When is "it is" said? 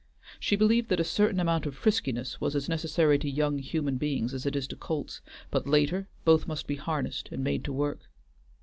4.47-4.65